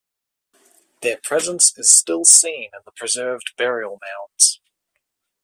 [1.03, 4.59] Their presence is still seen in the preserved burial mounds.